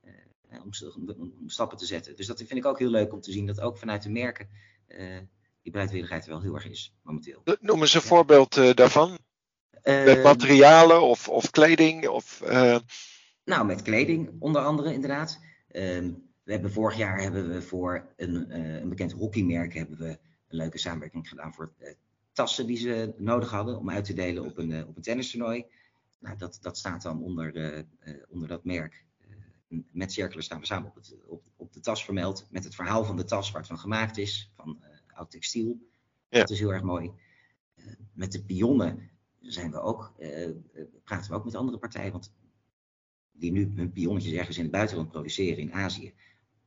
[0.01, 2.17] eh, om, om- om stappen te zetten.
[2.17, 4.49] Dus dat vind ik ook heel leuk om te zien dat ook vanuit de merken
[4.87, 5.19] eh,
[5.63, 7.43] die bereidwilligheid er wel heel erg is momenteel.
[7.61, 9.11] noem eens een voorbeeld eh, daarvan.
[9.71, 12.09] Met Eh, materialen of, of kleding.
[12.09, 12.79] Of, eh,
[13.45, 15.41] Nou, met kleding onder andere inderdaad.
[15.69, 16.11] Ehm,
[16.45, 20.09] we hebben vorig jaar hebben we voor een, eh, een bekend hockeymerk hebben we
[20.49, 21.95] een leuke samenwerking gedaan voor eh,
[22.33, 25.65] tassen die ze nodig hadden om uit te delen op een, eh, op een tennistoernooi.
[26.19, 27.85] Nou, dat, dat staat dan onder,
[28.29, 29.05] onder dat merk.
[29.91, 32.47] Met Circular staan we samen op, het, op, op de tas vermeld.
[32.51, 34.51] Met het verhaal van de tas waar het van gemaakt is.
[34.55, 34.83] Van
[35.15, 35.79] oud textiel.
[36.29, 36.39] Ja.
[36.39, 37.13] Dat is heel erg mooi.
[38.13, 40.13] Met de pionnen zijn we ook,
[41.05, 42.13] praten we ook met andere partijen.
[42.13, 42.33] Want
[43.33, 46.15] die nu hun pionnetjes ergens in het buitenland produceren in Azië.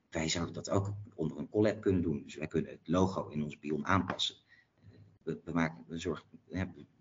[0.09, 2.23] Wij zouden dat ook onder een collab kunnen doen.
[2.23, 4.35] Dus wij kunnen het logo in onze pion aanpassen.
[4.91, 6.25] Eh, We, we, maken, we, zorgen,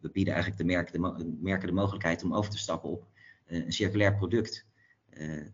[0.00, 3.06] we bieden eigenlijk de merken de, merken de mogelijkheid om over te stappen op
[3.46, 4.66] eh, een circulair product.
[5.10, 5.46] eh,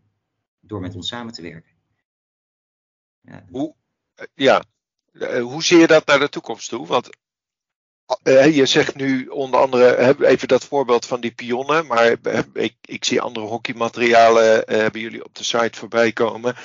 [0.61, 1.73] door met ons samen te werken.
[3.21, 3.75] Ja, hoe,
[4.35, 4.65] ja.
[5.41, 6.87] Hoe zie je dat naar de toekomst toe?
[6.87, 7.09] Want
[8.53, 12.17] je zegt nu onder andere, even dat voorbeeld van die pionnen, maar
[12.53, 16.57] ik, ik zie andere hockeymaterialen, hebben jullie op de site voorbij komen.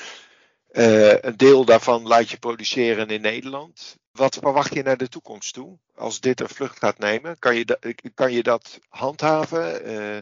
[0.78, 3.98] Eh, een deel daarvan laat je produceren in Nederland.
[4.12, 5.80] Wat verwacht je naar de toekomst toe?
[5.96, 9.84] Als dit een vlucht gaat nemen, kan je, kan je dat handhaven?
[9.84, 10.18] Eh,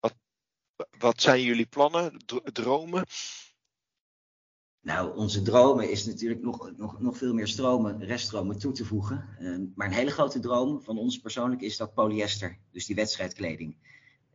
[0.00, 0.14] wat,
[0.98, 3.06] wat zijn jullie plannen, dro- dromen?
[4.80, 9.28] Nou, onze dromen is natuurlijk nog, nog, nog veel meer stromen, reststromen toe te voegen.
[9.38, 13.76] Eh, maar een hele grote droom van ons persoonlijk is dat polyester, dus die wedstrijdkleding.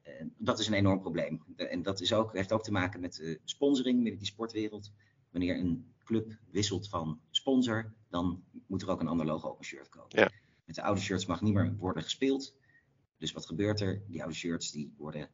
[0.03, 1.43] Eh, dat is een enorm probleem.
[1.55, 4.91] En dat is ook, heeft ook te maken met eh, sponsoring binnen die sportwereld.
[5.37, 9.65] Wanneer een club wisselt van sponsor, dan moet er ook een ander logo op een
[9.65, 10.19] shirt komen.
[10.19, 10.31] Ja.
[10.65, 12.55] Met de oude shirts mag niet meer worden gespeeld.
[13.17, 14.03] Dus wat gebeurt er?
[14.07, 15.29] Die oude shirts die worden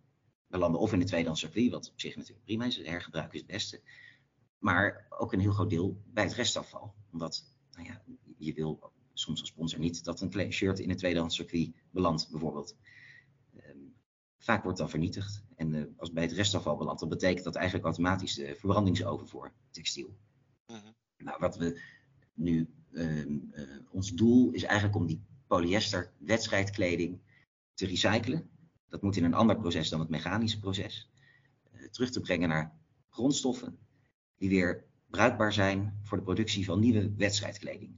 [0.47, 2.77] belanden of in de tweedehands circuit, wat op zich natuurlijk prima is.
[2.77, 3.81] Hergebruik is het beste
[4.63, 6.93] maar ook een heel groot deel bij het restafval.
[7.11, 8.01] Omdat nou ja,
[8.37, 12.75] je wil soms als sponsor niet dat een shirt in een tweedehands circuit belandt, bijvoorbeeld.
[14.43, 15.43] Vaak wordt dan vernietigd.
[15.55, 19.53] En eh, als bij het restafval belandt, dan betekent dat eigenlijk automatisch de verbrandingsoven voor
[19.71, 20.17] textiel.
[20.67, 20.91] Mhm.
[21.17, 21.81] Nou, wat we
[22.33, 27.19] nu, ehm, eh, ons doel is eigenlijk om die polyester wedstrijdkleding
[27.73, 28.51] te recyclen.
[28.89, 31.09] dat moet in een ander proces dan het mechanische proces,
[31.91, 32.77] terug te brengen naar
[33.09, 33.77] grondstoffen
[34.37, 37.97] die weer bruikbaar zijn voor de productie van nieuwe wedstrijdkleding.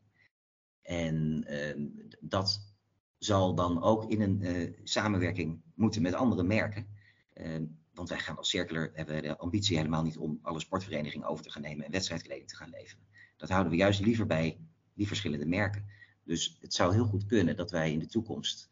[0.81, 1.87] En ehm,
[2.19, 2.74] dat
[3.17, 6.87] zal dan ook in een uh, samenwerking moeten met andere merken.
[7.33, 7.61] Uh,
[7.93, 11.51] want wij gaan als Circular hebben de ambitie helemaal niet om alle sportverenigingen over te
[11.51, 13.05] gaan nemen en wedstrijdkleding te gaan leveren.
[13.37, 14.59] Dat houden we juist liever bij
[14.93, 15.85] die verschillende merken.
[16.23, 18.69] Dus het zou heel goed kunnen dat wij in de toekomst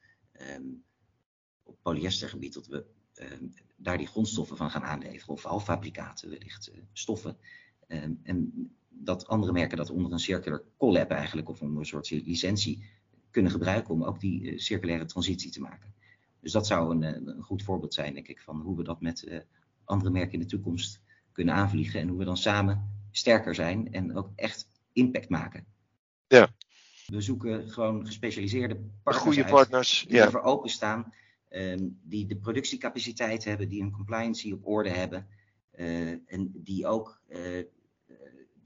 [0.55, 0.83] um,
[1.63, 7.37] op polyestergebied dat we um, daar die grondstoffen van gaan aanleveren, of halffabrikaten wellicht, stoffen.
[7.87, 12.09] Um, en dat andere merken dat onder een circular collab eigenlijk, of onder een soort
[12.09, 12.83] licentie,
[13.33, 15.93] kunnen gebruiken om ook die uh, circulaire transitie te maken.
[16.39, 19.01] Dus dat zou een, eh, een, goed voorbeeld zijn, denk ik, van hoe we dat
[19.01, 19.39] met uh,
[19.83, 21.99] andere merken in de toekomst kunnen aanvliegen.
[21.99, 25.65] En hoe we dan samen sterker zijn en ook echt impact maken.
[26.27, 26.53] Ja.
[27.05, 30.25] We zoeken gewoon gespecialiseerde partners Goede uit, partners, die ja.
[30.25, 31.13] ervoor openstaan.
[31.49, 35.27] Um, die de productiecapaciteit hebben, die een compliancy op orde hebben.
[35.75, 37.63] Uh, en die ook uh,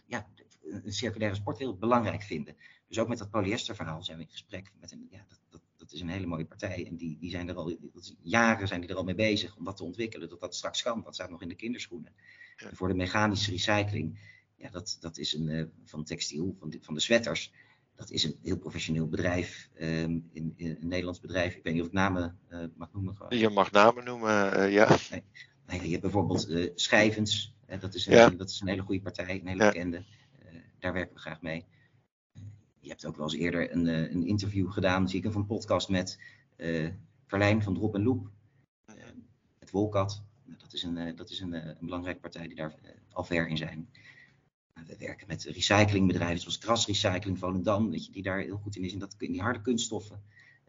[0.06, 0.28] ja,
[0.62, 2.56] een circulaire sport heel belangrijk vinden.
[2.88, 5.92] Dus ook met dat polyesterverhaal zijn we in gesprek met een, ja, dat, dat, dat
[5.92, 6.88] is een hele mooie partij.
[6.88, 9.56] En die, die zijn er al, dat is, jaren zijn die er al mee bezig
[9.56, 11.02] om dat te ontwikkelen, dat dat straks kan.
[11.04, 12.14] Dat staat nog in de kinderschoenen.
[12.56, 14.20] Voor de mechanische recycling,
[14.56, 17.54] ja, dat, dat is een, uh, van textiel, van de, van de sweaters.
[17.96, 21.56] Dat is een heel professioneel bedrijf, um, in, in, een Nederlands bedrijf.
[21.56, 23.16] Ik weet niet of ik namen uh, mag noemen.
[23.16, 23.38] Gewoon.
[23.38, 24.98] Je mag namen noemen, uh, ja.
[25.12, 25.24] Nee.
[25.68, 28.30] Nee, je hebt bijvoorbeeld Schijvens, dat is, een, ja.
[28.30, 29.72] dat is een hele goede partij, een hele ja.
[29.72, 30.04] bekende.
[30.80, 31.66] daar werken we graag mee
[32.88, 35.48] je hebt ook wel eens eerder een, uh, een interview gedaan, zie ik, van een
[35.48, 36.20] podcast met
[36.58, 36.90] uh,
[37.26, 38.30] Verlijn van Drop en Loop.
[38.90, 39.04] Uh,
[39.60, 40.24] met Wolkat.
[40.58, 42.76] Dat is een, dat is een, een, belangrijke partij die daar
[43.12, 43.90] al ver in zijn.
[44.86, 48.94] We werken met recyclingbedrijven zoals Krasrecycling Volendam, weet je, die daar heel goed in is.
[48.94, 50.22] In, dat, in die harde kunststoffen.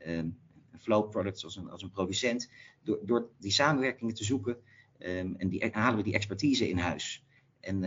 [0.07, 0.38] Um,
[0.78, 2.50] flow products als een, als een producent.
[2.83, 4.57] Door, door die samenwerkingen te zoeken
[4.98, 7.24] um, en die, halen we die expertise in huis.
[7.61, 7.81] En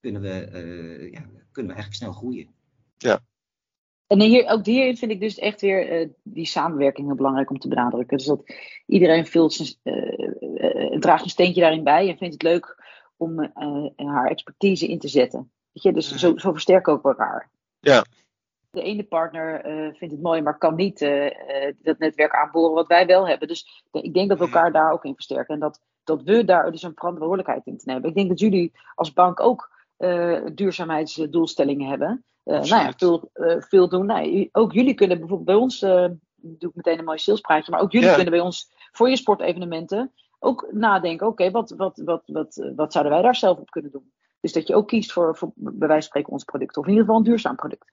[0.00, 2.48] kunnen, we, ja, kunnen we eigenlijk snel groeien.
[3.02, 3.20] Ja.
[4.06, 7.58] En hier, ook hierin vind ik dus echt weer uh, die samenwerking heel belangrijk om
[7.58, 8.16] te benadrukken.
[8.16, 8.42] Dus dat
[8.86, 12.84] iedereen vult zijn, uh, draagt een steentje daarin bij en vindt het leuk
[13.16, 13.50] om
[13.96, 15.52] haar expertise in te zetten.
[15.72, 15.92] Weet je?
[15.92, 16.16] Dus ja.
[16.16, 17.50] zo, zo versterken we ook elkaar.
[17.80, 18.04] Ja.
[18.70, 19.62] De ene partner
[19.96, 20.98] vindt het mooi, maar kan niet
[21.78, 23.48] dat netwerk aanboren wat wij wel hebben.
[23.48, 25.54] Dus ik denk dat we elkaar daar ook in versterken.
[25.54, 28.08] En dat, dat we daar dus een verantwoordelijkheid in te nemen.
[28.08, 29.70] Ik denk dat jullie als bank ook
[30.54, 32.24] duurzaamheidsdoelstellingen hebben.
[32.44, 34.06] Uh, nou ja, veel, uh, veel doen.
[34.06, 37.80] Nou, ook jullie kunnen bijvoorbeeld bij ons, uh, doe ik meteen een mooi salespraatje, maar
[37.80, 38.14] ook jullie ja.
[38.14, 42.92] kunnen bij ons voor je sportevenementen ook nadenken, oké, okay, wat, wat, wat, wat, wat
[42.92, 44.12] zouden wij daar zelf op kunnen doen?
[44.40, 46.90] Dus dat je ook kiest voor, voor bij wijze van spreken ons product, of in
[46.90, 47.92] ieder geval een duurzaam product.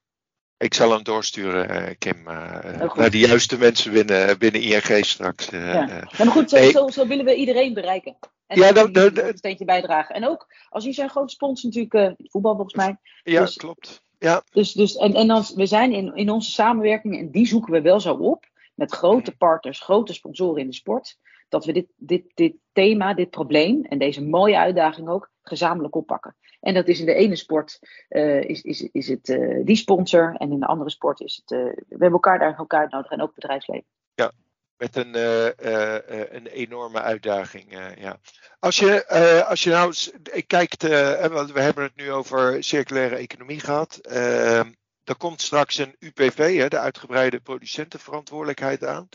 [0.58, 5.50] Ik zal hem doorsturen, Kim, naar de juiste mensen binnen, binnen ING straks.
[5.50, 5.74] ja.
[5.74, 6.08] ja.
[6.18, 6.72] maar goed, zo, hey.
[6.72, 8.18] zo, zo, willen we iedereen bereiken.
[8.48, 10.16] En ja, dan, dan, dan, een steentje bijdragen.
[10.16, 12.98] En ook, als je zijn grote sponsor natuurlijk, voetbal volgens mij.
[13.24, 14.04] Ja, dus, klopt.
[14.20, 14.44] Ja.
[14.52, 17.82] Dus, dus, en en als, we zijn in, in onze samenwerking, en die zoeken we
[17.82, 21.18] wel zo op, met grote partners, grote sponsoren in de sport,
[21.50, 26.36] dat we dit, dit, dit thema, dit probleem en deze mooie uitdaging ook gezamenlijk oppakken.
[26.60, 27.80] En dat is in de ene sport
[28.10, 31.52] uh, is, is, is het uh, die sponsor en in de andere sport is het,
[31.52, 33.86] uh, we hebben elkaar daar ook uitnodigen en ook bedrijfsleven.
[34.14, 34.32] Ja,
[34.80, 37.74] met een, uh, uh, een enorme uitdaging.
[37.74, 38.20] Uh, ja.
[38.60, 39.08] als, je,
[39.46, 39.94] als je nou
[40.42, 43.98] kijkt, we hebben het nu over circulaire economie gehad.
[43.98, 44.72] Ehm,
[45.04, 49.10] er komt straks een UPV, hè, de uitgebreide producentenverantwoordelijkheid aan.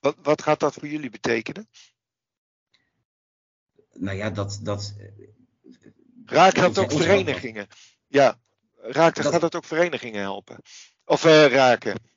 [0.00, 1.68] Wat, wat gaat dat voor jullie betekenen?
[3.92, 4.60] Nou ja, dat.
[4.62, 4.94] dat
[6.24, 7.66] Raakt dat ook verenigingen?
[8.06, 8.40] Ja,
[8.76, 9.26] raakt, dat...
[9.26, 10.56] gaat dat ook verenigingen helpen?
[11.04, 12.11] Of raken?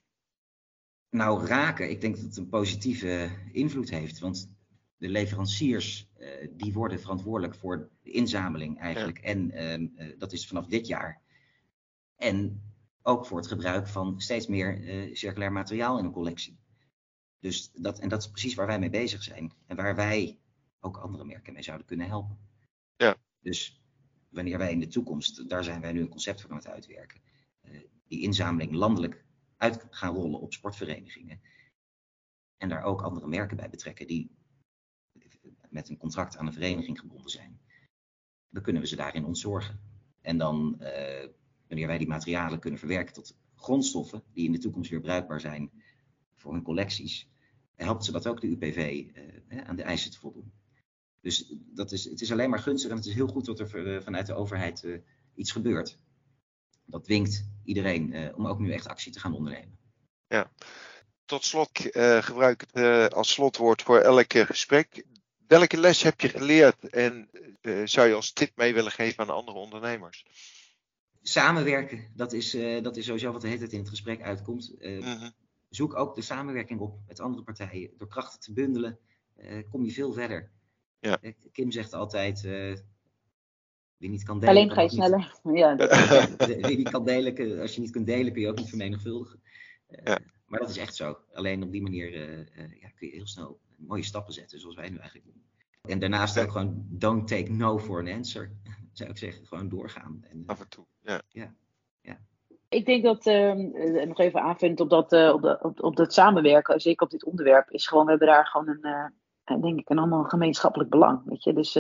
[1.16, 4.20] Nou, raken, ik denk dat het een positieve invloed heeft.
[4.20, 4.50] Want
[4.98, 9.18] de leveranciers, uh, die worden verantwoordelijk voor de inzameling eigenlijk.
[9.18, 9.24] Ja.
[9.24, 11.22] En uh, dat is vanaf dit jaar.
[12.16, 12.62] En
[13.02, 16.60] ook voor het gebruik van steeds meer uh, circulair materiaal in een collectie.
[17.40, 19.54] Dus dat, en dat is precies waar wij mee bezig zijn.
[19.66, 20.40] En waar wij
[20.80, 22.38] ook andere merken mee zouden kunnen helpen.
[22.98, 23.16] Ja.
[23.40, 23.82] Dus
[24.30, 27.22] wanneer wij in de toekomst, daar zijn wij nu een concept voor aan het uitwerken.
[28.08, 29.25] die inzameling landelijk
[29.58, 31.42] uit gaan rollen op sportverenigingen.
[32.58, 34.36] En daar ook andere merken bij betrekken die
[35.70, 37.60] met een contract aan een vereniging gebonden zijn.
[38.50, 39.80] Dan kunnen we ze daarin ontzorgen.
[40.22, 41.28] En dan, uh,
[41.68, 45.72] wanneer wij die materialen kunnen verwerken tot grondstoffen die in de toekomst weer bruikbaar zijn
[46.36, 47.30] voor hun collecties,
[47.76, 49.06] helpt ze dat ook de UPV
[49.48, 50.54] uh, aan de eisen te voldoen.
[51.22, 53.88] Dus dat is, het is alleen maar gunstig en het is heel goed dat er
[53.88, 55.02] uh, vanuit de overheid
[55.36, 56.00] iets gebeurt.
[56.86, 59.78] Dat dwingt iedereen uh, om ook nu echt actie te gaan ondernemen.
[60.28, 60.52] Ja.
[61.26, 65.06] tot slot uh, gebruik het uh, als slotwoord voor elk gesprek.
[65.48, 67.30] Welke les heb je geleerd en
[67.86, 70.26] zou je als tip mee willen geven aan andere ondernemers?
[71.22, 74.76] Samenwerken, dat is, dat is sowieso wat de hele tijd in het gesprek uitkomt.
[74.80, 75.34] Mm
[75.70, 77.92] Zoek ook de samenwerking op met andere partijen.
[77.98, 79.00] Door krachten te bundelen
[79.70, 80.52] kom je veel verder.
[81.00, 81.20] Ja.
[81.52, 82.48] Kim zegt altijd,
[83.98, 84.56] wie niet kan delen.
[84.56, 85.34] Alleen ga je sneller.
[85.54, 85.76] Ja.
[86.68, 89.42] Wie niet kan delen, als je niet kunt delen, kun je ook niet vermenigvuldigen.
[89.88, 90.20] Ja.
[90.46, 91.18] Maar dat is echt zo.
[91.34, 94.76] Alleen op die manier uh, uh, ja, kun je heel snel mooie stappen zetten, zoals
[94.76, 95.44] wij nu eigenlijk doen.
[95.82, 98.52] En daarnaast ook gewoon don't take no for an answer.
[98.94, 100.26] Zou ik zeggen, gewoon doorgaan.
[100.30, 101.22] En, uh, Af en toe, ja.
[101.30, 101.54] ja.
[102.02, 102.18] ja.
[102.70, 106.82] Ik denk dat, ehm, nog even aanvullend op dat, op, dat, op, op dat samenwerken,
[106.82, 110.24] zeker op dit onderwerp, is gewoon, we hebben daar gewoon een, denk ik, een allemaal
[110.24, 111.22] gemeenschappelijk belang.
[111.26, 111.54] Weet je?
[111.54, 111.74] Dus,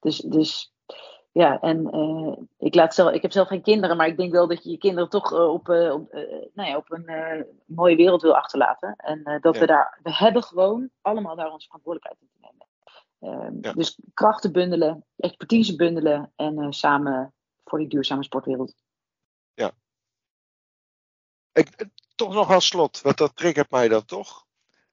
[0.00, 0.72] dus, dus
[1.32, 4.46] ja, en uh, ik, laat zelf, ik heb zelf geen kinderen, maar ik denk wel
[4.46, 6.12] dat je je kinderen toch uh, op, uh, op,
[6.54, 8.96] nou ja, op een mooie wereld wil achterlaten.
[8.96, 12.66] En dat we daar, we hebben gewoon allemaal daar onze verantwoordelijkheid in te nemen.
[13.18, 13.72] Ehm, ja.
[13.72, 18.74] Dus krachten bundelen, expertise bundelen en samen voor die duurzame sportwereld.
[19.54, 19.70] Ja.
[21.52, 24.46] Ik, toch nog als slot, want dat triggert mij dan toch.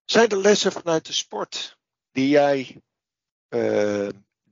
[0.06, 1.78] Zijn er lessen vanuit de sport
[2.12, 2.82] die jij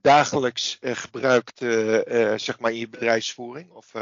[0.00, 3.92] dagelijks uh, gebruikt uh, zeg maar in je bedrijfsvoering of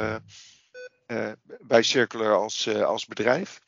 [1.61, 3.61] bij Circular als, als bedrijf?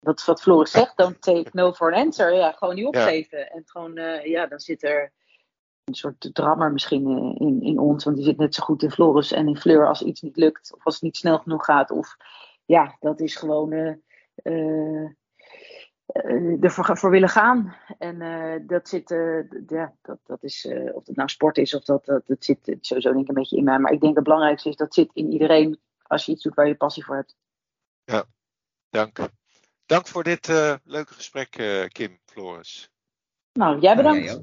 [0.00, 2.34] Dat is wat Floris zegt, don't take no for an answer.
[2.34, 3.38] Ja, gewoon niet opgeven.
[3.38, 3.44] Ja.
[3.44, 5.12] En gewoon, ja, dan zit er
[5.84, 9.32] een soort drammer misschien in, in ons, want die zit net zo goed in Floris
[9.32, 11.90] en in Fleur als iets niet lukt of als het niet snel genoeg gaat.
[11.90, 12.16] Of
[12.64, 15.10] ja, dat is gewoon uh,
[16.60, 17.76] ervoor voor willen gaan.
[17.98, 21.84] En uh, dat zit, uh, ja, dat, dat is, of het nou sport is of
[21.84, 23.78] dat, dat, dat zit sowieso denk ik een beetje in mij.
[23.78, 26.66] Maar ik denk het belangrijkste is dat zit in iedereen als je iets doet waar
[26.66, 27.36] je passie voor hebt.
[28.04, 28.24] Ja,
[28.90, 29.18] dank.
[29.86, 30.46] Dank voor dit
[30.84, 31.50] leuke gesprek,
[31.88, 32.90] Kim Floris.
[33.52, 34.40] Nou, jij bedankt.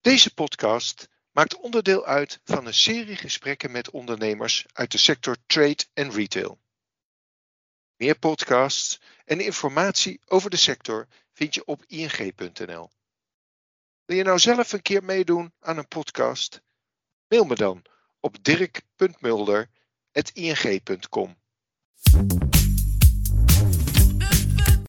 [0.00, 5.84] Deze podcast maakt onderdeel uit van een serie gesprekken met ondernemers uit de sector trade
[5.94, 6.58] en retail.
[8.04, 12.90] Meer podcasts en informatie over de sector vind je op ing.nl.
[14.04, 16.62] Wil je nou zelf een keer meedoen aan een podcast?
[17.28, 17.82] Mail me dan
[18.20, 21.36] op dirk.mulder.ing.com.